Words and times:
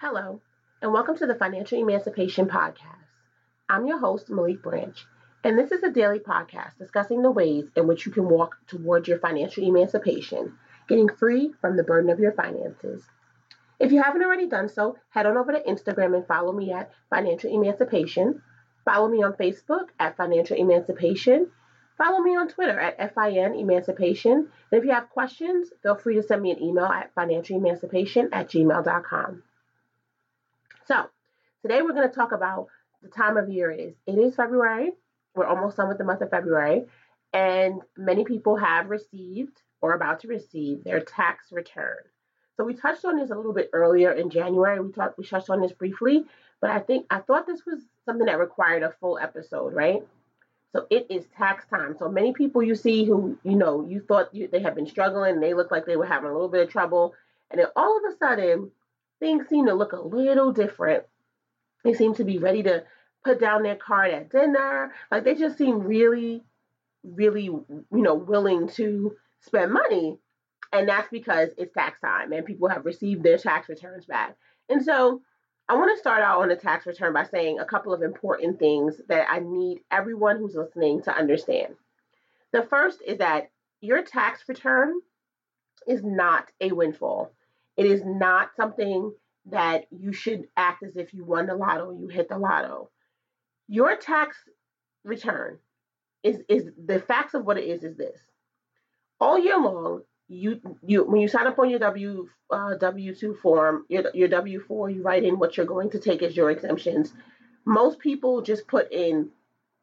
Hello, 0.00 0.40
and 0.80 0.92
welcome 0.92 1.16
to 1.16 1.26
the 1.26 1.34
Financial 1.34 1.76
Emancipation 1.76 2.46
Podcast. 2.46 3.02
I'm 3.68 3.84
your 3.84 3.98
host, 3.98 4.30
Malik 4.30 4.62
Branch, 4.62 4.96
and 5.42 5.58
this 5.58 5.72
is 5.72 5.82
a 5.82 5.90
daily 5.90 6.20
podcast 6.20 6.78
discussing 6.78 7.20
the 7.20 7.32
ways 7.32 7.64
in 7.74 7.88
which 7.88 8.06
you 8.06 8.12
can 8.12 8.28
walk 8.28 8.58
towards 8.68 9.08
your 9.08 9.18
financial 9.18 9.64
emancipation, 9.64 10.56
getting 10.86 11.08
free 11.08 11.52
from 11.60 11.76
the 11.76 11.82
burden 11.82 12.10
of 12.10 12.20
your 12.20 12.30
finances. 12.30 13.02
If 13.80 13.90
you 13.90 14.00
haven't 14.00 14.22
already 14.22 14.46
done 14.46 14.68
so, 14.68 14.96
head 15.08 15.26
on 15.26 15.36
over 15.36 15.50
to 15.50 15.64
Instagram 15.64 16.14
and 16.14 16.24
follow 16.28 16.52
me 16.52 16.70
at 16.70 16.92
Financial 17.10 17.52
Emancipation. 17.52 18.40
Follow 18.84 19.08
me 19.08 19.24
on 19.24 19.32
Facebook 19.32 19.88
at 19.98 20.16
Financial 20.16 20.56
Emancipation. 20.56 21.50
Follow 21.96 22.20
me 22.20 22.36
on 22.36 22.46
Twitter 22.46 22.78
at 22.78 23.14
FIN 23.14 23.56
Emancipation. 23.56 24.48
And 24.70 24.80
if 24.80 24.84
you 24.84 24.92
have 24.92 25.10
questions, 25.10 25.72
feel 25.82 25.96
free 25.96 26.14
to 26.14 26.22
send 26.22 26.42
me 26.42 26.52
an 26.52 26.62
email 26.62 26.84
at 26.84 27.12
financialemancipation 27.16 28.28
at 28.30 28.48
gmail.com. 28.48 29.42
So, 30.88 31.04
today 31.60 31.82
we're 31.82 31.92
going 31.92 32.08
to 32.08 32.14
talk 32.14 32.32
about 32.32 32.68
the 33.02 33.10
time 33.10 33.36
of 33.36 33.50
year 33.50 33.70
it 33.70 33.78
is. 33.78 33.94
It 34.06 34.18
is 34.18 34.34
February. 34.34 34.92
We're 35.34 35.44
almost 35.44 35.76
done 35.76 35.88
with 35.88 35.98
the 35.98 36.04
month 36.04 36.22
of 36.22 36.30
February. 36.30 36.86
And 37.34 37.82
many 37.98 38.24
people 38.24 38.56
have 38.56 38.88
received 38.88 39.60
or 39.82 39.92
about 39.92 40.20
to 40.20 40.28
receive 40.28 40.82
their 40.82 41.00
tax 41.00 41.52
return. 41.52 41.98
So 42.56 42.64
we 42.64 42.72
touched 42.72 43.04
on 43.04 43.18
this 43.18 43.28
a 43.28 43.34
little 43.34 43.52
bit 43.52 43.68
earlier 43.74 44.12
in 44.12 44.30
January. 44.30 44.80
We 44.80 44.90
talked 44.90 45.18
we 45.18 45.26
touched 45.26 45.50
on 45.50 45.60
this 45.60 45.72
briefly, 45.72 46.24
but 46.62 46.70
I 46.70 46.78
think 46.78 47.04
I 47.10 47.18
thought 47.18 47.46
this 47.46 47.66
was 47.66 47.80
something 48.06 48.24
that 48.24 48.38
required 48.38 48.82
a 48.82 48.94
full 48.98 49.18
episode, 49.18 49.74
right? 49.74 50.02
So 50.72 50.86
it 50.88 51.08
is 51.10 51.26
tax 51.36 51.66
time. 51.66 51.96
So 51.98 52.08
many 52.08 52.32
people 52.32 52.62
you 52.62 52.74
see 52.74 53.04
who 53.04 53.36
you 53.44 53.56
know 53.56 53.86
you 53.86 54.00
thought 54.00 54.34
you, 54.34 54.48
they 54.48 54.62
had 54.62 54.74
been 54.74 54.86
struggling, 54.86 55.38
they 55.38 55.52
look 55.52 55.70
like 55.70 55.84
they 55.84 55.96
were 55.96 56.06
having 56.06 56.30
a 56.30 56.32
little 56.32 56.48
bit 56.48 56.62
of 56.62 56.70
trouble, 56.70 57.12
and 57.50 57.60
then 57.60 57.66
all 57.76 57.98
of 57.98 58.10
a 58.10 58.16
sudden 58.16 58.70
things 59.20 59.48
seem 59.48 59.66
to 59.66 59.74
look 59.74 59.92
a 59.92 60.00
little 60.00 60.52
different. 60.52 61.04
They 61.84 61.94
seem 61.94 62.14
to 62.14 62.24
be 62.24 62.38
ready 62.38 62.62
to 62.64 62.84
put 63.24 63.40
down 63.40 63.62
their 63.62 63.76
card 63.76 64.12
at 64.12 64.30
dinner. 64.30 64.92
Like 65.10 65.24
they 65.24 65.34
just 65.34 65.58
seem 65.58 65.80
really, 65.80 66.42
really, 67.04 67.44
you 67.44 67.84
know, 67.90 68.14
willing 68.14 68.68
to 68.70 69.16
spend 69.40 69.72
money. 69.72 70.18
And 70.72 70.88
that's 70.88 71.08
because 71.10 71.50
it's 71.56 71.72
tax 71.72 72.00
time 72.00 72.32
and 72.32 72.44
people 72.44 72.68
have 72.68 72.84
received 72.84 73.22
their 73.22 73.38
tax 73.38 73.68
returns 73.68 74.04
back. 74.04 74.36
And 74.68 74.84
so 74.84 75.22
I 75.68 75.74
want 75.74 75.94
to 75.94 76.00
start 76.00 76.22
out 76.22 76.40
on 76.40 76.48
the 76.48 76.56
tax 76.56 76.86
return 76.86 77.12
by 77.12 77.24
saying 77.24 77.58
a 77.58 77.64
couple 77.64 77.92
of 77.92 78.02
important 78.02 78.58
things 78.58 79.00
that 79.08 79.26
I 79.30 79.40
need 79.40 79.80
everyone 79.90 80.38
who's 80.38 80.54
listening 80.54 81.02
to 81.02 81.14
understand. 81.14 81.74
The 82.52 82.62
first 82.62 83.02
is 83.06 83.18
that 83.18 83.50
your 83.80 84.02
tax 84.02 84.42
return 84.48 84.94
is 85.86 86.02
not 86.02 86.50
a 86.60 86.72
windfall. 86.72 87.32
It 87.78 87.86
is 87.86 88.02
not 88.04 88.50
something 88.56 89.12
that 89.46 89.86
you 89.90 90.12
should 90.12 90.48
act 90.56 90.82
as 90.82 90.96
if 90.96 91.14
you 91.14 91.24
won 91.24 91.46
the 91.46 91.54
lotto, 91.54 91.96
you 91.98 92.08
hit 92.08 92.28
the 92.28 92.36
lotto. 92.36 92.90
Your 93.68 93.96
tax 93.96 94.36
return 95.04 95.58
is 96.22 96.40
is 96.48 96.64
the 96.86 96.98
facts 96.98 97.34
of 97.34 97.44
what 97.44 97.56
it 97.56 97.64
is 97.64 97.84
is 97.84 97.96
this. 97.96 98.18
All 99.20 99.38
year 99.38 99.58
long, 99.58 100.02
you 100.28 100.60
you 100.84 101.04
when 101.04 101.20
you 101.20 101.28
sign 101.28 101.46
up 101.46 101.58
on 101.58 101.70
your 101.70 101.78
W 101.78 102.28
uh, 102.50 102.74
W 102.74 103.14
two 103.14 103.34
form, 103.34 103.84
your 103.88 104.10
your 104.12 104.28
W 104.28 104.60
four, 104.60 104.90
you 104.90 105.02
write 105.02 105.22
in 105.22 105.38
what 105.38 105.56
you're 105.56 105.64
going 105.64 105.90
to 105.90 106.00
take 106.00 106.22
as 106.22 106.36
your 106.36 106.50
exemptions. 106.50 107.12
Most 107.64 108.00
people 108.00 108.42
just 108.42 108.66
put 108.66 108.90
in 108.92 109.28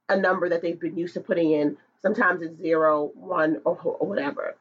a 0.09 0.17
number 0.17 0.49
that 0.49 0.61
they've 0.61 0.80
been 0.80 0.97
used 0.97 1.13
to 1.13 1.21
putting 1.21 1.52
in. 1.52 1.77
Sometimes 2.02 2.41
it's 2.41 2.59
zero, 2.59 3.11
one, 3.15 3.61
or, 3.63 3.80
or 3.81 4.07
whatever. 4.07 4.55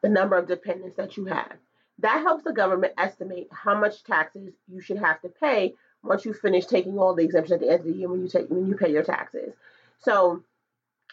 The 0.00 0.08
number 0.08 0.36
of 0.36 0.48
dependents 0.48 0.96
that 0.96 1.16
you 1.16 1.26
have. 1.26 1.52
That 2.00 2.22
helps 2.22 2.44
the 2.44 2.52
government 2.52 2.94
estimate 2.96 3.48
how 3.50 3.78
much 3.78 4.04
taxes 4.04 4.52
you 4.68 4.80
should 4.80 4.98
have 4.98 5.20
to 5.22 5.28
pay 5.28 5.74
once 6.02 6.24
you 6.24 6.32
finish 6.32 6.66
taking 6.66 6.98
all 6.98 7.14
the 7.14 7.24
exemptions 7.24 7.52
at 7.52 7.60
the 7.60 7.70
end 7.70 7.80
of 7.80 7.86
the 7.86 7.92
year 7.92 8.08
when 8.08 8.22
you 8.22 8.28
take 8.28 8.48
when 8.48 8.66
you 8.66 8.76
pay 8.76 8.92
your 8.92 9.02
taxes. 9.02 9.52
So 9.98 10.42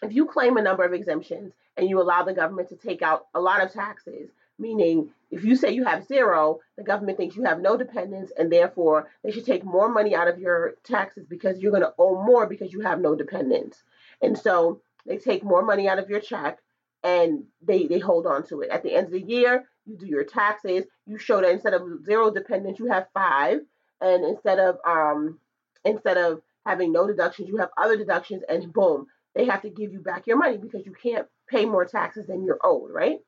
if 0.02 0.14
you 0.14 0.26
claim 0.26 0.58
a 0.58 0.62
number 0.62 0.84
of 0.84 0.94
exemptions 0.94 1.54
and 1.78 1.90
you 1.90 2.02
allow 2.02 2.24
the 2.24 2.34
government 2.34 2.70
to 2.70 2.76
take 2.76 3.02
out 3.02 3.28
a 3.34 3.40
lot 3.40 3.64
of 3.64 3.74
taxes, 3.74 4.30
meaning 4.60 5.10
if 5.32 5.44
you 5.44 5.56
say 5.56 5.72
you 5.72 5.84
have 5.84 6.06
zero, 6.06 6.60
the 6.78 6.84
government 6.84 7.18
thinks 7.18 7.36
you 7.36 7.44
have 7.44 7.60
no 7.60 7.76
dependents 7.76 8.32
and 8.38 8.52
therefore 8.52 9.10
they 9.24 9.32
should 9.32 9.46
take 9.46 9.64
more 9.64 9.90
money 9.90 10.16
out 10.16 10.28
of 10.28 10.40
your 10.40 10.76
taxes 10.84 11.26
because 11.28 11.60
you're 11.60 11.72
going 11.72 11.84
to 11.84 11.94
owe 11.98 12.24
more 12.24 12.46
because 12.46 12.72
you 12.72 12.82
have 12.82 13.02
no 13.02 13.16
dependents. 13.16 13.84
And 14.22 14.38
so 14.38 14.82
they 15.06 15.18
take 15.18 15.44
more 15.44 15.64
money 15.64 15.90
out 15.90 16.00
of 16.00 16.10
your 16.10 16.20
check 16.20 16.60
and 17.04 17.44
they, 17.62 17.88
they 17.88 18.00
hold 18.00 18.26
on 18.26 18.46
to 18.48 18.62
it. 18.62 18.70
At 18.70 18.84
the 18.84 18.96
end 18.96 19.08
of 19.08 19.14
the 19.14 19.22
year, 19.22 19.66
you 19.86 19.98
do 19.98 20.08
your 20.08 20.24
taxes, 20.24 20.86
you 21.06 21.18
show 21.18 21.42
that 21.42 21.52
instead 21.52 21.74
of 21.74 22.06
zero 22.06 22.32
dependents, 22.32 22.80
you 22.80 22.88
have 22.88 23.08
five. 23.14 23.60
And 24.02 24.26
instead 24.26 24.60
of 24.60 24.78
um 24.86 25.40
instead 25.84 26.18
of 26.18 26.42
having 26.66 26.92
no 26.92 27.08
deductions, 27.08 27.48
you 27.48 27.58
have 27.58 27.70
other 27.78 27.98
deductions, 27.98 28.44
and 28.50 28.74
boom, 28.74 29.08
they 29.36 29.46
have 29.46 29.62
to 29.62 29.70
give 29.70 29.94
you 29.94 30.00
back 30.00 30.28
your 30.28 30.38
money 30.38 30.58
because 30.58 30.86
you 30.86 30.94
can't 30.94 31.28
pay 31.48 31.66
more 31.66 31.86
taxes 31.86 32.28
than 32.28 32.44
you're 32.44 32.60
owed, 32.64 32.92
right? 32.92 33.20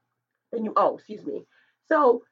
Than 0.52 0.66
you 0.66 0.74
owe, 0.76 0.98
excuse 0.98 1.26
me. 1.26 1.46
So 1.88 2.24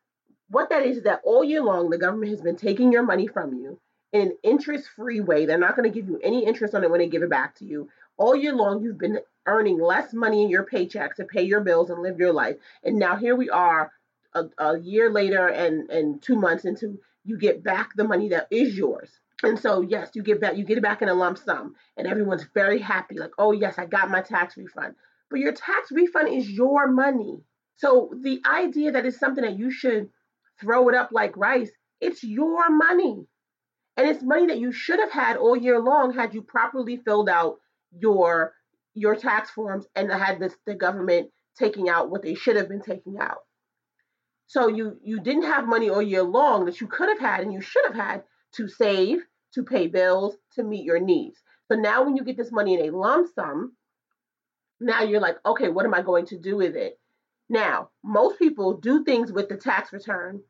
what 0.50 0.70
that 0.70 0.86
is 0.86 0.98
is 0.98 1.04
that 1.04 1.22
all 1.24 1.44
year 1.44 1.62
long 1.62 1.90
the 1.90 1.98
government 1.98 2.32
has 2.32 2.42
been 2.42 2.56
taking 2.56 2.92
your 2.92 3.04
money 3.04 3.28
from 3.28 3.54
you 3.54 3.80
in 4.14 4.22
an 4.22 4.38
interest-free 4.44 5.22
way. 5.22 5.46
They're 5.46 5.58
not 5.58 5.76
going 5.76 5.92
to 5.92 5.96
give 5.96 6.08
you 6.08 6.20
any 6.24 6.46
interest 6.46 6.74
on 6.74 6.84
it 6.84 6.90
when 6.90 7.00
they 7.00 7.08
give 7.08 7.24
it 7.24 7.30
back 7.30 7.56
to 7.56 7.66
you. 7.66 7.90
All 8.18 8.36
year 8.36 8.54
long 8.54 8.82
you've 8.82 8.98
been 8.98 9.20
earning 9.46 9.80
less 9.80 10.14
money 10.14 10.44
in 10.44 10.50
your 10.50 10.64
paycheck 10.64 11.16
to 11.16 11.26
pay 11.26 11.44
your 11.44 11.62
bills 11.62 11.90
and 11.90 12.02
live 12.02 12.20
your 12.20 12.34
life. 12.34 12.56
And 12.84 12.98
now 12.98 13.16
here 13.16 13.36
we 13.36 13.50
are 13.50 13.92
a, 14.36 14.46
a 14.58 14.80
year 14.80 15.12
later 15.12 15.48
and 15.48 15.90
and 15.90 16.22
2 16.22 16.36
months 16.36 16.66
into 16.66 17.00
you 17.24 17.38
get 17.38 17.64
back 17.64 17.96
the 17.96 18.04
money 18.04 18.30
that 18.30 18.48
is 18.52 18.78
yours. 18.78 19.10
And 19.44 19.60
so, 19.60 19.82
yes, 19.82 20.12
you 20.14 20.24
get 20.24 20.40
back, 20.40 20.56
you 20.56 20.64
get 20.64 20.78
it 20.78 20.84
back 20.84 21.02
in 21.02 21.10
a 21.10 21.14
lump 21.14 21.38
sum, 21.38 21.76
and 21.98 22.08
everyone's 22.08 22.46
very 22.54 22.80
happy, 22.80 23.18
like, 23.18 23.34
oh 23.38 23.52
yes, 23.52 23.78
I 23.78 23.86
got 23.86 24.10
my 24.10 24.22
tax 24.22 24.56
refund. 24.56 24.96
But 25.30 25.40
your 25.40 25.52
tax 25.52 25.92
refund 25.92 26.30
is 26.30 26.50
your 26.50 26.88
money. 26.88 27.42
So 27.76 28.12
the 28.22 28.42
idea 28.46 28.94
that 28.94 29.06
it's 29.06 29.20
something 29.20 29.44
that 29.44 29.58
you 29.58 29.72
should 29.72 30.10
throw 30.62 30.88
it 30.88 30.96
up 30.96 31.10
like 31.12 31.36
rice, 31.36 31.72
it's 32.00 32.24
your 32.24 32.70
money. 32.70 33.26
And 33.98 34.08
it's 34.08 34.24
money 34.24 34.48
that 34.48 34.60
you 34.60 34.72
should 34.72 35.00
have 35.00 35.12
had 35.12 35.38
all 35.38 35.56
year 35.56 35.80
long 35.80 36.14
had 36.14 36.34
you 36.34 36.42
properly 36.42 36.98
filled 36.98 37.30
out 37.30 37.58
your 37.98 38.54
your 38.94 39.16
tax 39.16 39.50
forms 39.50 39.86
and 39.96 40.10
had 40.10 40.40
this, 40.40 40.56
the 40.66 40.74
government 40.74 41.30
taking 41.58 41.90
out 41.90 42.10
what 42.10 42.22
they 42.22 42.34
should 42.34 42.56
have 42.56 42.70
been 42.70 42.82
taking 42.82 43.18
out. 43.20 43.40
So 44.48 44.68
you 44.68 44.98
you 45.04 45.20
didn't 45.20 45.44
have 45.44 45.68
money 45.68 45.90
all 45.90 46.02
year 46.02 46.24
long 46.24 46.66
that 46.66 46.80
you 46.82 46.88
could 46.88 47.10
have 47.10 47.20
had 47.20 47.42
and 47.42 47.54
you 47.54 47.62
should 47.62 47.86
have 47.86 47.96
had 47.96 48.24
to 48.54 48.68
save, 48.68 49.20
to 49.54 49.64
pay 49.64 49.88
bills, 49.88 50.36
to 50.54 50.64
meet 50.64 50.86
your 50.86 51.00
needs. 51.00 51.42
So 51.68 51.76
now 51.76 52.04
when 52.04 52.16
you 52.16 52.24
get 52.24 52.38
this 52.38 52.52
money 52.52 52.76
in 52.76 52.88
a 52.88 52.96
lump 52.96 53.34
sum, 53.34 53.74
now 54.80 55.02
you're 55.02 55.22
like, 55.22 55.38
okay, 55.46 55.70
what 55.70 55.86
am 55.86 55.94
I 55.94 56.02
going 56.02 56.26
to 56.28 56.38
do 56.38 56.58
with 56.58 56.76
it? 56.76 57.00
Now, 57.50 57.90
most 58.04 58.40
people 58.40 58.74
do 58.78 59.04
things 59.04 59.32
with 59.32 59.50
the 59.50 59.58
tax 59.58 59.94
return 59.94 60.42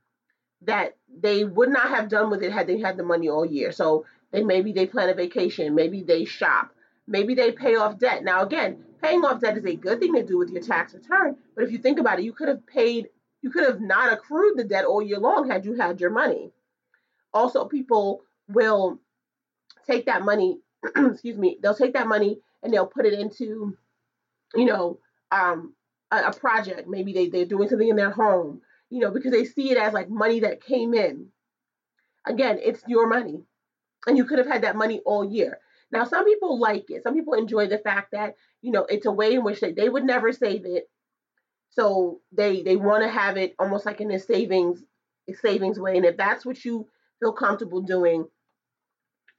that 0.62 0.96
they 1.22 1.44
would 1.44 1.70
not 1.70 1.90
have 1.90 2.10
done 2.10 2.30
with 2.30 2.42
it 2.44 2.52
had 2.52 2.68
they 2.68 2.80
had 2.80 2.98
the 2.98 3.04
money 3.04 3.30
all 3.30 3.46
year. 3.46 3.72
So 3.72 4.06
they 4.32 4.44
maybe 4.44 4.72
they 4.72 4.86
plan 4.88 5.10
a 5.10 5.14
vacation, 5.14 5.76
maybe 5.76 6.02
they 6.02 6.26
shop, 6.26 6.72
maybe 7.08 7.36
they 7.36 7.52
pay 7.52 7.76
off 7.76 8.00
debt. 8.00 8.24
Now 8.24 8.44
again, 8.44 8.84
paying 9.02 9.24
off 9.24 9.42
debt 9.42 9.58
is 9.58 9.66
a 9.66 9.76
good 9.76 10.00
thing 10.00 10.14
to 10.16 10.24
do 10.24 10.38
with 10.38 10.50
your 10.50 10.62
tax 10.62 10.94
return, 10.94 11.38
but 11.54 11.64
if 11.64 11.72
you 11.72 11.78
think 11.78 12.00
about 12.00 12.20
it, 12.20 12.26
you 12.26 12.34
could 12.34 12.48
have 12.48 12.66
paid 12.66 13.10
you 13.46 13.52
could 13.52 13.64
have 13.64 13.80
not 13.80 14.12
accrued 14.12 14.58
the 14.58 14.64
debt 14.64 14.86
all 14.86 15.04
year 15.04 15.20
long 15.20 15.48
had 15.48 15.66
you 15.66 15.76
had 15.76 16.02
your 16.02 16.10
money. 16.10 16.50
Also, 17.32 17.66
people 17.66 18.24
will 18.50 18.98
take 19.86 20.08
that 20.08 20.26
money, 20.26 20.58
excuse 20.96 21.38
me, 21.38 21.60
they'll 21.62 21.76
take 21.76 21.94
that 21.94 22.08
money 22.08 22.40
and 22.64 22.74
they'll 22.74 22.88
put 22.88 23.06
it 23.06 23.14
into, 23.14 23.78
you 24.56 24.66
know, 24.66 24.98
um, 25.32 25.76
a, 26.10 26.24
a 26.24 26.34
project. 26.34 26.88
Maybe 26.88 27.14
they, 27.14 27.28
they're 27.30 27.46
doing 27.46 27.70
something 27.70 27.88
in 27.88 27.96
their 27.96 28.10
home, 28.10 28.62
you 28.90 29.00
know, 29.00 29.12
because 29.12 29.32
they 29.32 29.46
see 29.46 29.70
it 29.70 29.78
as 29.78 29.94
like 29.94 30.10
money 30.10 30.40
that 30.40 30.66
came 30.66 30.96
in. 30.96 31.28
Again, 32.26 32.58
it's 32.60 32.82
your 32.88 33.06
money. 33.06 33.44
And 34.08 34.18
you 34.18 34.26
could 34.26 34.40
have 34.40 34.48
had 34.48 34.64
that 34.64 34.76
money 34.76 35.02
all 35.06 35.24
year. 35.24 35.60
Now, 35.92 36.06
some 36.06 36.26
people 36.26 36.60
like 36.60 36.90
it. 36.90 37.04
Some 37.04 37.14
people 37.14 37.36
enjoy 37.36 37.68
the 37.68 37.78
fact 37.78 38.14
that, 38.14 38.38
you 38.64 38.72
know, 38.72 38.88
it's 38.90 39.06
a 39.06 39.12
way 39.12 39.36
in 39.36 39.44
which 39.44 39.60
they, 39.60 39.72
they 39.72 39.88
would 39.88 40.04
never 40.04 40.32
save 40.32 40.66
it. 40.66 40.90
So 41.76 42.22
they 42.32 42.62
they 42.64 42.76
want 42.78 43.04
to 43.04 43.10
have 43.10 43.38
it 43.38 43.56
almost 43.60 43.86
like 43.86 44.02
in 44.02 44.12
a 44.12 44.20
savings 44.20 44.84
savings 45.42 45.80
way. 45.80 45.98
And 45.98 46.06
if 46.06 46.18
that's 46.18 46.46
what 46.46 46.64
you 46.64 46.88
feel 47.20 47.34
comfortable 47.34 47.82
doing, 47.82 48.28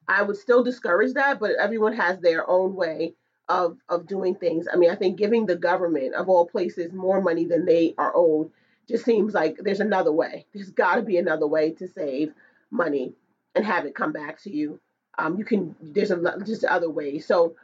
I 0.09 0.23
would 0.23 0.37
still 0.37 0.63
discourage 0.63 1.15
that, 1.15 1.41
but 1.41 1.53
everyone 1.61 1.95
has 1.95 2.21
their 2.21 2.49
own 2.49 2.75
way 2.75 3.15
of 3.49 3.79
of 3.89 4.07
doing 4.07 4.35
things. 4.35 4.67
I 4.73 4.77
mean, 4.77 4.91
I 4.91 4.97
think 4.97 5.19
giving 5.19 5.47
the 5.47 5.57
government 5.57 6.15
of 6.15 6.29
all 6.29 6.47
places 6.47 6.93
more 6.93 7.21
money 7.21 7.45
than 7.45 7.65
they 7.65 7.95
are 7.97 8.13
owed 8.15 8.51
just 8.89 9.05
seems 9.05 9.35
like 9.35 9.57
there's 9.59 9.81
another 9.81 10.13
way. 10.13 10.47
There's 10.53 10.71
got 10.71 10.97
to 10.97 11.03
be 11.03 11.17
another 11.17 11.47
way 11.47 11.73
to 11.73 11.89
save 11.89 12.33
money 12.71 13.15
and 13.55 13.65
have 13.65 13.87
it 13.87 13.95
come 13.95 14.13
back 14.13 14.43
to 14.43 14.51
you. 14.55 14.81
Um, 15.19 15.39
you 15.39 15.45
can 15.45 15.75
there's 15.81 16.11
a 16.11 16.17
lot, 16.17 16.45
just 16.45 16.65
other 16.65 16.91
ways. 16.91 17.27
So 17.27 17.57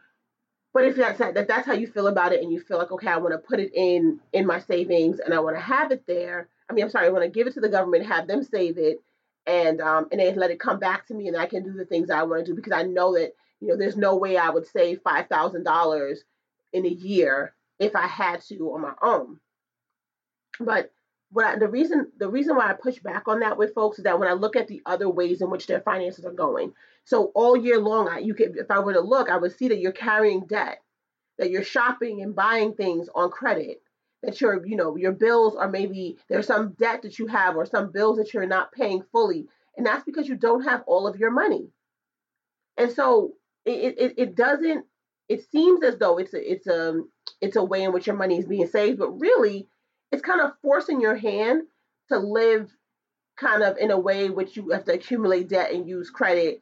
but 0.74 0.84
if 0.84 0.96
that's 0.96 1.20
if 1.20 1.46
that's 1.46 1.66
how 1.66 1.74
you 1.74 1.86
feel 1.86 2.06
about 2.06 2.32
it 2.32 2.42
and 2.42 2.52
you 2.52 2.60
feel 2.60 2.78
like, 2.78 2.92
okay, 2.92 3.08
I 3.08 3.18
want 3.18 3.32
to 3.32 3.38
put 3.38 3.60
it 3.60 3.72
in 3.74 4.20
in 4.32 4.46
my 4.46 4.60
savings 4.60 5.20
and 5.20 5.34
I 5.34 5.40
want 5.40 5.56
to 5.56 5.62
have 5.62 5.92
it 5.92 6.06
there. 6.06 6.48
I 6.68 6.72
mean, 6.72 6.84
I'm 6.84 6.90
sorry, 6.90 7.06
I 7.06 7.10
want 7.10 7.24
to 7.24 7.30
give 7.30 7.46
it 7.46 7.54
to 7.54 7.60
the 7.60 7.68
government, 7.68 8.06
have 8.06 8.26
them 8.26 8.42
save 8.42 8.78
it, 8.78 8.98
and 9.46 9.80
um, 9.80 10.08
and 10.10 10.20
then 10.20 10.36
let 10.36 10.50
it 10.50 10.60
come 10.60 10.78
back 10.78 11.06
to 11.06 11.14
me, 11.14 11.28
and 11.28 11.36
I 11.36 11.46
can 11.46 11.62
do 11.62 11.72
the 11.72 11.84
things 11.84 12.10
I 12.10 12.22
want 12.22 12.44
to 12.44 12.50
do 12.50 12.56
because 12.56 12.72
I 12.72 12.84
know 12.84 13.14
that 13.14 13.34
you 13.60 13.68
know 13.68 13.76
there's 13.76 13.96
no 13.96 14.16
way 14.16 14.36
I 14.36 14.50
would 14.50 14.66
save 14.66 15.02
five 15.02 15.28
thousand 15.28 15.64
dollars 15.64 16.24
in 16.72 16.86
a 16.86 16.90
year 16.90 17.54
if 17.78 17.94
I 17.94 18.06
had 18.06 18.40
to 18.42 18.72
on 18.72 18.80
my 18.80 18.94
own. 19.02 19.40
But 20.58 20.92
what 21.30 21.44
I, 21.44 21.58
the 21.58 21.68
reason 21.68 22.12
the 22.18 22.28
reason 22.28 22.56
why 22.56 22.70
I 22.70 22.74
push 22.74 22.98
back 22.98 23.28
on 23.28 23.40
that 23.40 23.58
with 23.58 23.74
folks 23.74 23.98
is 23.98 24.04
that 24.04 24.18
when 24.18 24.28
I 24.28 24.32
look 24.32 24.56
at 24.56 24.68
the 24.68 24.82
other 24.86 25.08
ways 25.08 25.42
in 25.42 25.50
which 25.50 25.66
their 25.66 25.80
finances 25.80 26.24
are 26.24 26.32
going, 26.32 26.72
so 27.04 27.32
all 27.34 27.56
year 27.56 27.80
long, 27.80 28.08
I, 28.08 28.18
you 28.18 28.34
could 28.34 28.56
if 28.56 28.70
I 28.70 28.78
were 28.80 28.92
to 28.92 29.00
look, 29.00 29.28
I 29.28 29.36
would 29.36 29.56
see 29.56 29.68
that 29.68 29.78
you're 29.78 29.92
carrying 29.92 30.46
debt, 30.46 30.78
that 31.38 31.50
you're 31.50 31.64
shopping 31.64 32.22
and 32.22 32.34
buying 32.34 32.74
things 32.74 33.08
on 33.14 33.30
credit, 33.30 33.82
that 34.22 34.40
your 34.40 34.64
you 34.64 34.76
know 34.76 34.96
your 34.96 35.12
bills 35.12 35.56
are 35.56 35.68
maybe 35.68 36.18
there's 36.28 36.46
some 36.46 36.74
debt 36.78 37.02
that 37.02 37.18
you 37.18 37.26
have 37.26 37.56
or 37.56 37.66
some 37.66 37.90
bills 37.90 38.18
that 38.18 38.32
you're 38.32 38.46
not 38.46 38.72
paying 38.72 39.02
fully, 39.10 39.46
and 39.76 39.86
that's 39.86 40.04
because 40.04 40.28
you 40.28 40.36
don't 40.36 40.62
have 40.64 40.82
all 40.86 41.06
of 41.06 41.18
your 41.18 41.30
money. 41.30 41.68
And 42.76 42.92
so 42.92 43.32
it 43.64 43.94
it, 43.98 44.14
it 44.16 44.34
doesn't. 44.36 44.86
It 45.28 45.50
seems 45.50 45.82
as 45.82 45.96
though 45.98 46.18
it's 46.18 46.34
a 46.34 46.52
it's 46.52 46.66
a 46.66 47.02
it's 47.40 47.56
a 47.56 47.64
way 47.64 47.82
in 47.82 47.92
which 47.92 48.06
your 48.06 48.16
money 48.16 48.38
is 48.38 48.46
being 48.46 48.68
saved, 48.68 48.98
but 48.98 49.10
really 49.10 49.68
it's 50.12 50.22
kind 50.22 50.40
of 50.40 50.52
forcing 50.62 51.00
your 51.00 51.16
hand 51.16 51.62
to 52.10 52.18
live 52.18 52.70
kind 53.36 53.62
of 53.62 53.78
in 53.78 53.90
a 53.90 53.98
way 53.98 54.30
which 54.30 54.56
you 54.56 54.70
have 54.70 54.84
to 54.84 54.92
accumulate 54.92 55.48
debt 55.48 55.72
and 55.72 55.88
use 55.88 56.10
credit 56.10 56.60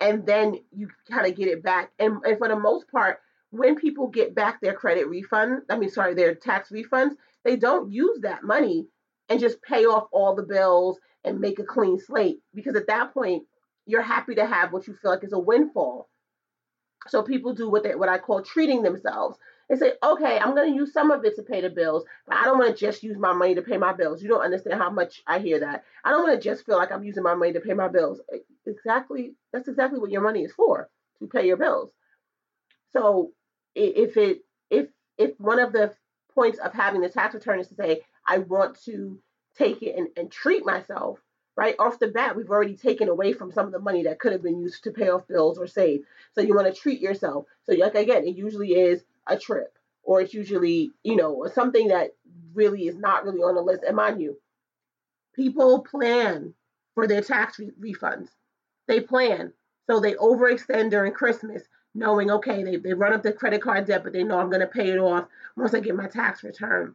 and 0.00 0.26
then 0.26 0.56
you 0.72 0.88
kind 1.10 1.26
of 1.26 1.36
get 1.36 1.48
it 1.48 1.62
back 1.62 1.90
and, 1.98 2.18
and 2.24 2.38
for 2.38 2.48
the 2.48 2.56
most 2.56 2.90
part 2.90 3.18
when 3.50 3.76
people 3.76 4.08
get 4.08 4.34
back 4.34 4.60
their 4.60 4.74
credit 4.74 5.08
refund 5.08 5.62
i 5.70 5.76
mean 5.76 5.90
sorry 5.90 6.14
their 6.14 6.34
tax 6.34 6.70
refunds 6.70 7.12
they 7.44 7.56
don't 7.56 7.92
use 7.92 8.20
that 8.22 8.42
money 8.42 8.86
and 9.28 9.40
just 9.40 9.62
pay 9.62 9.84
off 9.84 10.08
all 10.12 10.34
the 10.34 10.42
bills 10.42 10.98
and 11.24 11.40
make 11.40 11.58
a 11.58 11.64
clean 11.64 11.98
slate 11.98 12.38
because 12.54 12.76
at 12.76 12.86
that 12.86 13.12
point 13.14 13.44
you're 13.86 14.02
happy 14.02 14.34
to 14.34 14.46
have 14.46 14.72
what 14.72 14.86
you 14.86 14.94
feel 15.00 15.12
like 15.12 15.24
is 15.24 15.32
a 15.32 15.38
windfall 15.38 16.08
so 17.08 17.22
people 17.22 17.54
do 17.54 17.70
what 17.70 17.82
they, 17.82 17.94
what 17.94 18.08
I 18.08 18.18
call 18.18 18.42
treating 18.42 18.82
themselves. 18.82 19.38
They 19.68 19.76
say, 19.76 19.92
okay, 20.02 20.38
I'm 20.38 20.54
going 20.54 20.70
to 20.72 20.76
use 20.76 20.92
some 20.92 21.10
of 21.10 21.24
it 21.24 21.34
to 21.36 21.42
pay 21.42 21.60
the 21.60 21.70
bills, 21.70 22.04
but 22.26 22.36
I 22.36 22.44
don't 22.44 22.58
want 22.58 22.76
to 22.76 22.80
just 22.80 23.02
use 23.02 23.18
my 23.18 23.32
money 23.32 23.56
to 23.56 23.62
pay 23.62 23.76
my 23.76 23.92
bills. 23.92 24.22
You 24.22 24.28
don't 24.28 24.44
understand 24.44 24.80
how 24.80 24.90
much 24.90 25.22
I 25.26 25.40
hear 25.40 25.60
that. 25.60 25.84
I 26.04 26.10
don't 26.10 26.22
want 26.22 26.40
to 26.40 26.48
just 26.48 26.64
feel 26.64 26.76
like 26.76 26.92
I'm 26.92 27.02
using 27.02 27.24
my 27.24 27.34
money 27.34 27.52
to 27.54 27.60
pay 27.60 27.74
my 27.74 27.88
bills. 27.88 28.20
Exactly, 28.64 29.34
that's 29.52 29.68
exactly 29.68 29.98
what 29.98 30.10
your 30.12 30.22
money 30.22 30.44
is 30.44 30.52
for, 30.52 30.88
to 31.18 31.26
pay 31.26 31.46
your 31.46 31.56
bills. 31.56 31.90
So 32.92 33.32
if 33.74 34.16
it 34.16 34.42
if 34.70 34.88
if 35.18 35.38
one 35.38 35.58
of 35.58 35.72
the 35.72 35.94
points 36.34 36.58
of 36.58 36.72
having 36.72 37.00
the 37.00 37.08
tax 37.08 37.34
return 37.34 37.60
is 37.60 37.68
to 37.68 37.74
say, 37.74 38.02
I 38.26 38.38
want 38.38 38.80
to 38.84 39.18
take 39.56 39.82
it 39.82 39.96
and, 39.96 40.08
and 40.16 40.30
treat 40.30 40.64
myself, 40.64 41.18
right 41.56 41.74
off 41.78 41.98
the 41.98 42.08
bat, 42.08 42.36
we've 42.36 42.50
already 42.50 42.76
taken 42.76 43.08
away 43.08 43.32
from 43.32 43.50
some 43.50 43.66
of 43.66 43.72
the 43.72 43.78
money 43.78 44.04
that 44.04 44.18
could 44.18 44.32
have 44.32 44.42
been 44.42 44.60
used 44.60 44.84
to 44.84 44.90
pay 44.92 45.08
off 45.08 45.26
bills 45.26 45.58
or 45.58 45.66
save. 45.66 46.02
So 46.34 46.40
you 46.40 46.54
want 46.54 46.72
to 46.72 46.80
treat 46.80 47.00
yourself. 47.00 47.46
So 47.64 47.72
like 47.74 47.94
again, 47.94 48.26
it 48.26 48.36
usually 48.36 48.72
is 48.74 49.02
a 49.26 49.38
trip 49.38 49.76
or 50.06 50.20
it's 50.20 50.32
usually, 50.32 50.92
you 51.02 51.16
know, 51.16 51.46
something 51.52 51.88
that 51.88 52.12
really 52.54 52.86
is 52.86 52.96
not 52.96 53.24
really 53.24 53.40
on 53.40 53.56
the 53.56 53.60
list. 53.60 53.82
And 53.82 53.96
mind 53.96 54.22
you, 54.22 54.38
people 55.34 55.80
plan 55.82 56.54
for 56.94 57.06
their 57.06 57.20
tax 57.20 57.58
re- 57.58 57.72
refunds. 57.78 58.28
They 58.86 59.00
plan. 59.00 59.52
So 59.90 60.00
they 60.00 60.14
overextend 60.14 60.90
during 60.90 61.12
Christmas, 61.12 61.62
knowing, 61.94 62.30
okay, 62.30 62.62
they, 62.62 62.76
they 62.76 62.94
run 62.94 63.12
up 63.12 63.22
the 63.22 63.32
credit 63.32 63.62
card 63.62 63.86
debt, 63.86 64.04
but 64.04 64.12
they 64.12 64.22
know 64.22 64.38
I'm 64.38 64.48
going 64.48 64.60
to 64.60 64.66
pay 64.66 64.90
it 64.90 64.98
off 64.98 65.26
once 65.56 65.74
I 65.74 65.80
get 65.80 65.96
my 65.96 66.06
tax 66.06 66.42
return. 66.42 66.94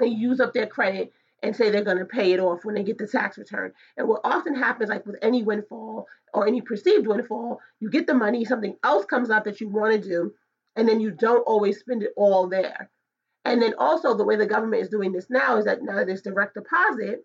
They 0.00 0.08
use 0.08 0.40
up 0.40 0.52
their 0.52 0.66
credit 0.66 1.12
and 1.42 1.54
say 1.54 1.70
they're 1.70 1.84
going 1.84 1.98
to 1.98 2.04
pay 2.04 2.32
it 2.32 2.40
off 2.40 2.64
when 2.64 2.74
they 2.74 2.82
get 2.82 2.98
the 2.98 3.06
tax 3.06 3.38
return. 3.38 3.72
And 3.96 4.08
what 4.08 4.22
often 4.24 4.54
happens, 4.56 4.90
like 4.90 5.06
with 5.06 5.16
any 5.22 5.42
windfall 5.42 6.06
or 6.32 6.48
any 6.48 6.60
perceived 6.60 7.06
windfall, 7.06 7.60
you 7.78 7.90
get 7.90 8.06
the 8.06 8.14
money, 8.14 8.44
something 8.44 8.76
else 8.82 9.04
comes 9.04 9.30
up 9.30 9.44
that 9.44 9.60
you 9.60 9.68
want 9.68 9.92
to 9.92 10.08
do, 10.08 10.34
and 10.76 10.88
then 10.88 11.00
you 11.00 11.10
don't 11.10 11.42
always 11.42 11.78
spend 11.78 12.02
it 12.02 12.12
all 12.16 12.48
there. 12.48 12.90
And 13.44 13.60
then 13.60 13.74
also, 13.78 14.16
the 14.16 14.24
way 14.24 14.36
the 14.36 14.46
government 14.46 14.82
is 14.82 14.88
doing 14.88 15.12
this 15.12 15.26
now 15.28 15.56
is 15.58 15.66
that 15.66 15.82
now 15.82 16.04
this 16.04 16.22
direct 16.22 16.54
deposit 16.54 17.24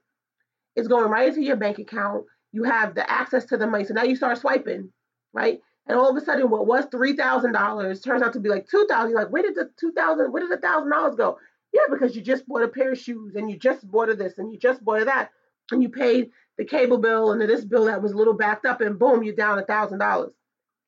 is 0.76 0.88
going 0.88 1.10
right 1.10 1.30
into 1.30 1.42
your 1.42 1.56
bank 1.56 1.80
account. 1.80 2.26
You 2.52 2.64
have 2.64 2.96
the 2.96 3.10
access 3.10 3.46
to 3.46 3.58
the 3.58 3.68
money. 3.68 3.86
So 3.86 3.94
now 3.94 4.04
you 4.04 4.16
start 4.16 4.38
swiping, 4.38 4.92
right? 5.34 5.60
And 5.88 5.98
all 5.98 6.10
of 6.10 6.22
a 6.22 6.26
sudden, 6.26 6.50
what 6.50 6.68
was 6.68 6.86
three 6.92 7.16
thousand 7.16 7.54
dollars 7.54 8.02
turns 8.02 8.22
out 8.22 8.34
to 8.34 8.40
be 8.40 8.50
like 8.50 8.68
two 8.68 8.86
thousand. 8.90 9.12
You're 9.12 9.22
like, 9.22 9.32
where 9.32 9.44
did 9.44 9.56
the 9.56 9.70
two 9.80 9.92
thousand? 9.94 10.32
Where 10.32 10.42
did 10.42 10.52
the 10.52 10.62
thousand 10.62 10.92
dollars 10.92 11.16
go? 11.16 11.38
Yeah, 11.74 11.82
because 11.90 12.16
you 12.16 12.22
just 12.22 12.48
bought 12.48 12.64
a 12.64 12.68
pair 12.68 12.92
of 12.92 13.00
shoes 13.00 13.36
and 13.36 13.50
you 13.50 13.58
just 13.58 13.90
bought 13.90 14.16
this 14.18 14.38
and 14.38 14.52
you 14.52 14.60
just 14.60 14.84
bought 14.84 15.06
that 15.06 15.30
and 15.72 15.82
you 15.82 15.90
paid 15.90 16.32
the 16.58 16.66
cable 16.66 16.98
bill 16.98 17.32
and 17.32 17.42
this 17.42 17.64
bill 17.64 17.86
that 17.86 18.02
was 18.02 18.12
a 18.12 18.18
little 18.18 18.34
backed 18.34 18.66
up 18.66 18.82
and 18.82 19.00
boom, 19.00 19.24
you're 19.24 19.36
down 19.36 19.60
a 19.60 19.66
thousand 19.66 20.00
dollars. 20.00 20.34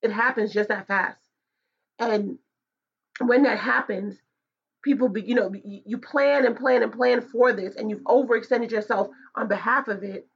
It 0.02 0.12
happens 0.12 0.52
just 0.52 0.68
that 0.68 0.88
fast. 0.88 1.20
And 1.98 2.38
when 3.28 3.42
that 3.44 3.58
happens, 3.58 4.18
people 4.82 5.08
be, 5.08 5.22
you 5.22 5.34
know, 5.34 5.52
you 5.64 5.98
plan 5.98 6.44
and 6.46 6.56
plan 6.56 6.82
and 6.82 6.92
plan 6.92 7.20
for 7.20 7.52
this 7.52 7.76
and 7.76 7.90
you've 7.90 8.02
overextended 8.02 8.70
yourself 8.70 9.08
on 9.36 9.48
behalf 9.48 9.88
of 9.88 10.02
it 10.02 10.26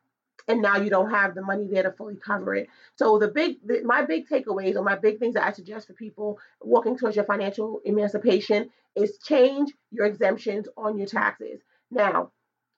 and 0.48 0.62
now 0.62 0.76
you 0.76 0.90
don't 0.90 1.10
have 1.10 1.34
the 1.34 1.42
money 1.42 1.66
there 1.66 1.82
to 1.82 1.92
fully 1.92 2.16
cover 2.16 2.54
it. 2.54 2.68
So 2.94 3.18
the 3.18 3.28
big, 3.28 3.56
the, 3.66 3.82
my 3.84 4.04
big 4.04 4.28
takeaways 4.28 4.76
or 4.76 4.82
my 4.82 4.96
big 4.96 5.18
things 5.18 5.34
that 5.34 5.46
I 5.46 5.52
suggest 5.52 5.86
for 5.86 5.94
people 5.94 6.38
walking 6.60 6.96
towards 6.96 7.16
your 7.16 7.24
financial 7.24 7.80
emancipation 7.84 8.70
is 8.94 9.18
change 9.18 9.72
your 9.90 10.06
exemptions 10.06 10.68
on 10.76 10.96
your 10.96 11.06
taxes. 11.06 11.60
Now, 11.90 12.30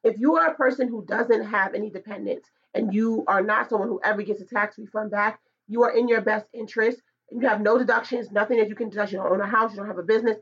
if 0.05 0.19
you 0.19 0.37
are 0.37 0.49
a 0.50 0.55
person 0.55 0.88
who 0.88 1.05
doesn't 1.05 1.44
have 1.46 1.75
any 1.75 1.90
dependents 1.90 2.49
and 2.75 2.94
you 2.94 3.25
are 3.26 3.43
not 3.43 3.69
someone 3.69 3.88
who 3.88 4.00
ever 4.05 4.22
gets 4.22 4.40
a 4.40 4.46
tax 4.46 4.78
refund 4.78 5.10
back, 5.10 5.40
you 5.66 5.82
are 5.82 5.94
in 5.94 6.08
your 6.08 6.20
best 6.20 6.46
interest. 6.55 7.00
You 7.30 7.46
have 7.48 7.60
no 7.60 7.78
deductions, 7.78 8.30
nothing 8.30 8.58
that 8.58 8.69
you 8.69 8.75
can 8.75 8.88
deduct. 8.88 9.12
You 9.12 9.19
don't 9.19 9.32
own 9.32 9.40
a 9.40 9.46
house, 9.46 9.72
you 9.72 9.76
don't 9.76 9.86
have 9.86 9.98
a 9.98 10.02
business. 10.02 10.38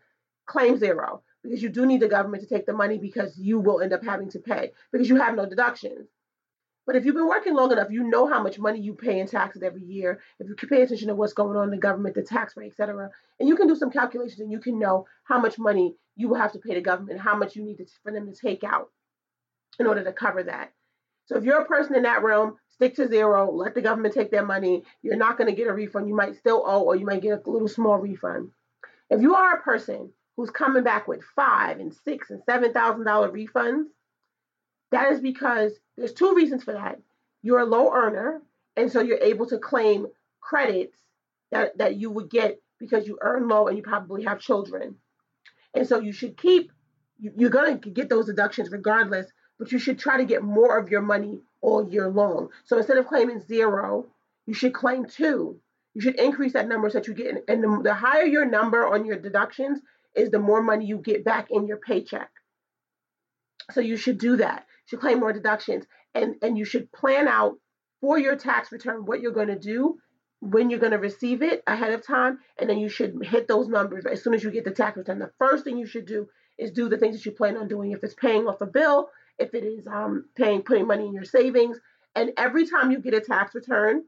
Claim 0.46 0.78
zero 0.78 1.22
because 1.42 1.62
you 1.62 1.68
do 1.68 1.86
need 1.86 2.00
the 2.00 2.08
government 2.08 2.42
to 2.42 2.48
take 2.48 2.66
the 2.66 2.72
money 2.72 2.98
because 2.98 3.36
you 3.36 3.58
will 3.58 3.80
end 3.80 3.92
up 3.92 4.04
having 4.04 4.30
to 4.30 4.38
pay 4.38 4.70
because 4.92 5.08
you 5.08 5.16
have 5.16 5.34
no 5.34 5.46
deductions. 5.46 6.08
But 6.86 6.94
if 6.94 7.04
you've 7.04 7.16
been 7.16 7.26
working 7.26 7.54
long 7.54 7.72
enough, 7.72 7.90
you 7.90 8.04
know 8.04 8.28
how 8.28 8.40
much 8.40 8.60
money 8.60 8.80
you 8.80 8.94
pay 8.94 9.18
in 9.18 9.26
taxes 9.26 9.64
every 9.64 9.82
year. 9.82 10.20
If 10.38 10.48
you 10.48 10.68
pay 10.68 10.82
attention 10.82 11.08
to 11.08 11.16
what's 11.16 11.32
going 11.32 11.56
on 11.56 11.64
in 11.64 11.70
the 11.70 11.78
government, 11.78 12.14
the 12.14 12.22
tax 12.22 12.56
rate, 12.56 12.70
et 12.72 12.76
cetera, 12.76 13.10
and 13.40 13.48
you 13.48 13.56
can 13.56 13.66
do 13.66 13.74
some 13.74 13.90
calculations 13.90 14.38
and 14.38 14.52
you 14.52 14.60
can 14.60 14.78
know 14.78 15.06
how 15.24 15.40
much 15.40 15.58
money 15.58 15.96
you 16.14 16.28
will 16.28 16.36
have 16.36 16.52
to 16.52 16.60
pay 16.60 16.74
the 16.74 16.80
government, 16.80 17.18
how 17.18 17.36
much 17.36 17.56
you 17.56 17.64
need 17.64 17.78
to, 17.78 17.86
for 18.04 18.12
them 18.12 18.32
to 18.32 18.40
take 18.40 18.62
out 18.62 18.90
in 19.80 19.86
order 19.86 20.04
to 20.04 20.12
cover 20.12 20.44
that. 20.44 20.72
So 21.26 21.36
if 21.36 21.42
you're 21.42 21.60
a 21.60 21.66
person 21.66 21.96
in 21.96 22.04
that 22.04 22.22
realm, 22.22 22.56
stick 22.76 22.94
to 22.96 23.08
zero, 23.08 23.50
let 23.50 23.74
the 23.74 23.82
government 23.82 24.14
take 24.14 24.30
their 24.30 24.44
money. 24.44 24.84
You're 25.02 25.16
not 25.16 25.38
going 25.38 25.50
to 25.50 25.56
get 25.56 25.66
a 25.66 25.72
refund. 25.72 26.08
You 26.08 26.14
might 26.14 26.36
still 26.36 26.62
owe, 26.66 26.82
or 26.82 26.96
you 26.96 27.06
might 27.06 27.22
get 27.22 27.42
a 27.46 27.50
little 27.50 27.68
small 27.68 27.98
refund. 27.98 28.50
If 29.10 29.20
you 29.20 29.34
are 29.34 29.56
a 29.56 29.62
person 29.62 30.12
who's 30.36 30.50
coming 30.50 30.84
back 30.84 31.08
with 31.08 31.22
five 31.34 31.80
and 31.80 31.94
six 32.04 32.30
and 32.30 32.42
seven 32.44 32.72
thousand 32.72 33.04
dollar 33.04 33.30
refunds, 33.30 33.86
that 34.92 35.12
is 35.12 35.20
because 35.20 35.72
there's 35.96 36.12
two 36.12 36.34
reasons 36.34 36.62
for 36.64 36.74
that. 36.74 37.00
You're 37.42 37.60
a 37.60 37.66
low 37.66 37.92
earner, 37.92 38.42
and 38.76 38.90
so 38.90 39.00
you're 39.00 39.18
able 39.18 39.46
to 39.46 39.58
claim 39.58 40.06
credits 40.40 40.96
that, 41.50 41.78
that 41.78 41.96
you 41.96 42.10
would 42.10 42.30
get 42.30 42.60
because 42.78 43.06
you 43.06 43.18
earn 43.20 43.48
low 43.48 43.68
and 43.68 43.76
you 43.76 43.82
probably 43.82 44.24
have 44.24 44.38
children. 44.38 44.96
And 45.74 45.86
so 45.86 46.00
you 46.00 46.12
should 46.12 46.36
keep, 46.36 46.70
you're 47.18 47.50
going 47.50 47.80
to 47.80 47.90
get 47.90 48.08
those 48.08 48.26
deductions 48.26 48.70
regardless, 48.70 49.26
but 49.58 49.72
you 49.72 49.78
should 49.78 49.98
try 49.98 50.18
to 50.18 50.24
get 50.24 50.42
more 50.42 50.78
of 50.78 50.90
your 50.90 51.02
money 51.02 51.40
all 51.62 51.88
year 51.90 52.08
long. 52.08 52.48
So 52.64 52.76
instead 52.76 52.98
of 52.98 53.06
claiming 53.06 53.40
zero, 53.40 54.06
you 54.46 54.54
should 54.54 54.74
claim 54.74 55.06
two. 55.06 55.60
You 55.94 56.00
should 56.00 56.20
increase 56.20 56.52
that 56.52 56.68
number 56.68 56.90
so 56.90 56.98
that 56.98 57.08
you 57.08 57.14
get, 57.14 57.44
and 57.48 57.64
the, 57.64 57.80
the 57.82 57.94
higher 57.94 58.24
your 58.24 58.44
number 58.44 58.86
on 58.86 59.06
your 59.06 59.18
deductions 59.18 59.80
is 60.14 60.30
the 60.30 60.38
more 60.38 60.62
money 60.62 60.86
you 60.86 60.98
get 60.98 61.24
back 61.24 61.48
in 61.50 61.66
your 61.66 61.78
paycheck. 61.78 62.30
So 63.72 63.80
you 63.80 63.96
should 63.96 64.18
do 64.18 64.36
that 64.36 64.66
You 64.86 64.90
should 64.90 65.00
claim 65.00 65.20
more 65.20 65.32
deductions. 65.32 65.84
And, 66.14 66.36
and 66.42 66.56
you 66.56 66.64
should 66.64 66.92
plan 66.92 67.28
out 67.28 67.56
for 68.00 68.18
your 68.18 68.36
tax 68.36 68.70
return 68.72 69.06
what 69.06 69.20
you're 69.20 69.32
going 69.32 69.48
to 69.48 69.58
do, 69.58 69.98
when 70.40 70.70
you're 70.70 70.78
going 70.78 70.92
to 70.92 70.98
receive 70.98 71.42
it 71.42 71.62
ahead 71.66 71.92
of 71.92 72.06
time, 72.06 72.38
and 72.58 72.68
then 72.70 72.78
you 72.78 72.88
should 72.88 73.14
hit 73.22 73.48
those 73.48 73.68
numbers 73.68 74.04
as 74.06 74.22
soon 74.22 74.34
as 74.34 74.44
you 74.44 74.50
get 74.50 74.64
the 74.64 74.70
tax 74.70 74.96
return. 74.96 75.18
The 75.18 75.30
first 75.38 75.64
thing 75.64 75.78
you 75.78 75.86
should 75.86 76.06
do 76.06 76.28
is 76.58 76.70
do 76.70 76.88
the 76.88 76.98
things 76.98 77.16
that 77.16 77.26
you 77.26 77.32
plan 77.32 77.56
on 77.56 77.68
doing. 77.68 77.92
If 77.92 78.04
it's 78.04 78.14
paying 78.14 78.46
off 78.46 78.60
a 78.60 78.66
bill, 78.66 79.08
if 79.38 79.54
it 79.54 79.64
is 79.64 79.86
um, 79.86 80.26
paying, 80.36 80.62
putting 80.62 80.86
money 80.86 81.06
in 81.06 81.12
your 81.12 81.24
savings, 81.24 81.78
and 82.14 82.32
every 82.36 82.66
time 82.66 82.90
you 82.90 82.98
get 82.98 83.14
a 83.14 83.20
tax 83.20 83.54
return, 83.54 84.04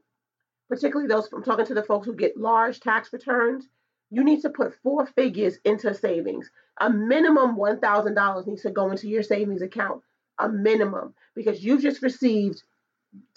particularly 0.67 1.07
those 1.07 1.27
from 1.27 1.43
talking 1.43 1.65
to 1.65 1.73
the 1.73 1.83
folks 1.83 2.05
who 2.05 2.15
get 2.15 2.37
large 2.37 2.79
tax 2.79 3.13
returns, 3.13 3.67
you 4.11 4.23
need 4.23 4.41
to 4.41 4.49
put 4.49 4.75
four 4.81 5.05
figures 5.05 5.57
into 5.63 5.93
savings. 5.93 6.49
A 6.79 6.89
minimum 6.89 7.55
$1,000 7.55 8.47
needs 8.47 8.61
to 8.63 8.71
go 8.71 8.89
into 8.89 9.07
your 9.07 9.23
savings 9.23 9.61
account 9.61 10.01
a 10.39 10.49
minimum 10.49 11.13
because 11.35 11.63
you've 11.63 11.81
just 11.81 12.01
received 12.01 12.63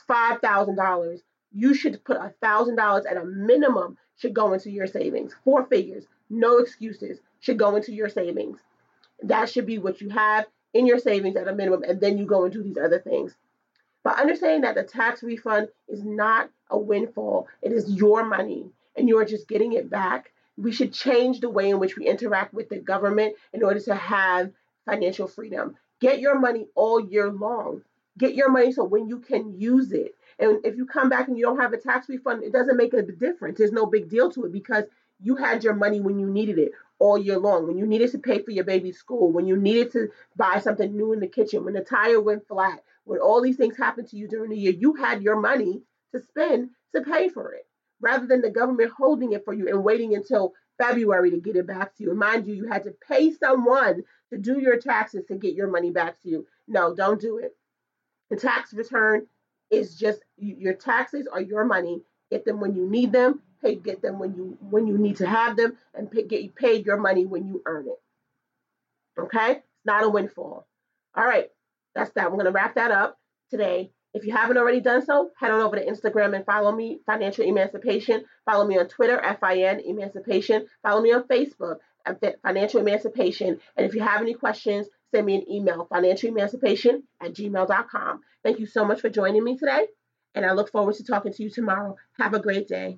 $5,000. 0.09 1.19
You 1.53 1.75
should 1.75 2.03
put 2.05 2.19
$1,000 2.19 3.11
at 3.11 3.17
a 3.17 3.25
minimum 3.25 3.99
should 4.17 4.35
go 4.35 4.53
into 4.53 4.71
your 4.71 4.87
savings. 4.87 5.35
Four 5.45 5.67
figures, 5.67 6.05
no 6.31 6.59
excuses, 6.59 7.21
should 7.41 7.59
go 7.59 7.77
into 7.77 7.93
your 7.93 8.09
savings. 8.09 8.61
That 9.23 9.49
should 9.49 9.67
be 9.67 9.79
what 9.79 10.01
you 10.01 10.09
have 10.11 10.47
in 10.75 10.87
your 10.87 10.99
savings 10.99 11.37
at 11.37 11.49
a 11.49 11.55
minimum, 11.55 11.83
and 11.83 12.00
then 12.00 12.19
you 12.19 12.26
go 12.26 12.45
and 12.45 12.52
do 12.52 12.62
these 12.62 12.79
other 12.79 12.99
things. 12.99 13.35
But 14.05 14.19
understanding 14.19 14.62
that 14.62 14.75
the 14.75 14.83
tax 14.83 15.23
refund 15.23 15.69
is 15.88 16.02
not 16.05 16.50
a 16.71 16.79
windfall, 16.79 17.49
it 17.62 17.73
is 17.73 17.91
your 17.91 18.25
money 18.25 18.71
and 18.97 19.09
you 19.09 19.19
are 19.19 19.25
just 19.25 19.49
getting 19.49 19.73
it 19.73 19.88
back. 19.88 20.33
We 20.57 20.73
should 20.73 20.93
change 20.93 21.41
the 21.41 21.49
way 21.49 21.71
in 21.71 21.79
which 21.79 21.97
we 21.97 22.07
interact 22.07 22.52
with 22.52 22.69
the 22.69 22.79
government 22.79 23.37
in 23.52 23.62
order 23.62 23.81
to 23.81 23.95
have 23.95 24.52
financial 24.85 25.26
freedom. 25.26 25.76
Get 26.00 26.21
your 26.21 26.38
money 26.38 26.67
all 26.75 27.00
year 27.00 27.31
long. 27.31 27.83
Get 28.19 28.35
your 28.35 28.50
money 28.50 28.73
so 28.73 28.85
when 28.85 29.09
you 29.09 29.21
can 29.21 29.59
use 29.59 29.93
it. 29.93 30.14
And 30.38 30.64
if 30.64 30.76
you 30.76 30.85
come 30.85 31.09
back 31.09 31.29
and 31.29 31.38
you 31.38 31.45
don't 31.45 31.61
have 31.61 31.73
a 31.73 31.79
tax 31.79 32.09
refund, 32.09 32.43
it 32.43 32.52
doesn't 32.52 32.76
make 32.76 32.93
a 32.93 33.02
difference. 33.02 33.59
There's 33.59 33.73
no 33.73 33.87
big 33.87 34.11
deal 34.11 34.31
to 34.33 34.45
it 34.45 34.52
because 34.52 34.85
you 35.21 35.37
had 35.37 35.62
your 35.64 35.75
money 35.75 36.00
when 36.00 36.19
you 36.19 36.26
needed 36.26 36.59
it 36.59 36.73
all 37.02 37.18
year 37.18 37.38
long. 37.38 37.66
When 37.66 37.76
you 37.76 37.85
needed 37.85 38.12
to 38.12 38.18
pay 38.18 38.40
for 38.42 38.52
your 38.52 38.64
baby's 38.64 38.97
school, 38.97 39.32
when 39.32 39.49
you 39.49 39.56
needed 39.56 39.90
to 39.92 40.09
buy 40.37 40.61
something 40.61 40.97
new 40.97 41.12
in 41.12 41.18
the 41.18 41.26
kitchen, 41.26 41.64
when 41.64 41.75
the 41.75 41.80
tire 41.80 42.21
went 42.21 42.47
flat, 42.47 42.85
when 43.04 43.18
all 43.18 43.42
these 43.42 43.56
things 43.56 43.76
happened 43.76 44.09
to 44.11 44.16
you 44.16 44.28
during 44.28 44.50
the 44.50 44.56
year, 44.56 44.73
you 44.73 44.94
had 44.94 45.21
your 45.21 45.40
money 45.40 45.82
to 46.12 46.21
spend 46.21 46.71
to 46.94 47.02
pay 47.02 47.28
for 47.28 47.52
it 47.54 47.66
rather 48.00 48.26
than 48.26 48.40
the 48.40 48.50
government 48.50 48.92
holding 48.97 49.32
it 49.32 49.44
for 49.44 49.52
you 49.52 49.68
and 49.68 49.82
waiting 49.82 50.14
until 50.14 50.52
February 50.78 51.30
to 51.30 51.40
get 51.40 51.56
it 51.56 51.66
back 51.66 51.97
to 51.97 52.04
you. 52.04 52.11
And 52.11 52.18
mind 52.21 52.47
you, 52.47 52.54
you 52.54 52.68
had 52.68 52.85
to 52.85 52.94
pay 53.09 53.32
someone 53.32 54.04
to 54.30 54.38
do 54.38 54.61
your 54.61 54.76
taxes 54.78 55.25
to 55.26 55.35
get 55.35 55.54
your 55.54 55.68
money 55.68 55.90
back 55.90 56.21
to 56.23 56.28
you. 56.28 56.47
No, 56.68 56.94
don't 56.94 57.21
do 57.21 57.38
it. 57.38 57.56
The 58.30 58.37
tax 58.37 58.73
return 58.73 59.26
is 59.71 59.97
just 59.97 60.21
your 60.37 60.75
taxes 60.75 61.26
are 61.26 61.40
your 61.40 61.64
money. 61.64 62.02
Get 62.30 62.44
them 62.44 62.61
when 62.61 62.76
you 62.76 62.88
need 62.88 63.11
them. 63.12 63.40
Get 63.62 64.02
them 64.02 64.19
when 64.19 64.35
you 64.35 64.59
when 64.61 64.87
you 64.87 64.99
need 64.99 65.16
to 65.16 65.26
have 65.26 65.57
them, 65.57 65.76
and 65.95 66.11
pay, 66.11 66.25
get 66.25 66.54
paid 66.54 66.87
your 66.87 66.97
money 66.97 67.25
when 67.25 67.47
you 67.47 67.62
earn 67.64 67.87
it. 67.87 69.21
Okay, 69.21 69.52
it's 69.52 69.87
not 69.87 70.04
a 70.04 70.09
windfall. 70.09 70.66
All 71.14 71.25
right, 71.25 71.49
that's 71.95 72.11
that. 72.12 72.31
Going 72.31 72.45
to 72.45 72.50
wrap 72.50 72.75
that 72.75 72.90
up 72.90 73.19
today. 73.50 73.92
If 74.14 74.26
you 74.26 74.33
haven't 74.33 74.59
already 74.59 74.81
done 74.81 75.04
so, 75.04 75.31
head 75.38 75.50
on 75.50 75.61
over 75.61 75.76
to 75.76 75.87
Instagram 75.87 76.37
and 76.37 76.45
follow 76.45 76.71
me, 76.71 77.00
Financial 77.07 77.45
Emancipation. 77.45 78.25
Follow 78.45 78.66
me 78.66 78.78
on 78.78 78.88
Twitter, 78.88 79.19
FIN 79.40 79.81
Emancipation. 79.81 80.66
Follow 80.83 81.00
me 81.00 81.12
on 81.12 81.23
Facebook, 81.25 81.76
Financial 82.42 82.81
Emancipation. 82.81 83.59
And 83.76 83.87
if 83.87 83.95
you 83.95 84.02
have 84.02 84.21
any 84.21 84.35
questions, 84.35 84.88
send 85.14 85.26
me 85.26 85.37
an 85.37 85.50
email, 85.50 85.87
Financial 85.87 86.28
Emancipation 86.28 87.04
at 87.23 87.33
gmail.com. 87.33 88.21
Thank 88.42 88.59
you 88.59 88.66
so 88.66 88.85
much 88.85 89.00
for 89.00 89.09
joining 89.09 89.45
me 89.45 89.57
today, 89.57 89.87
and 90.35 90.45
I 90.45 90.52
look 90.52 90.71
forward 90.71 90.97
to 90.97 91.04
talking 91.04 91.33
to 91.33 91.42
you 91.42 91.50
tomorrow. 91.50 91.97
Have 92.19 92.35
a 92.35 92.40
great 92.40 92.69
day. 92.69 92.90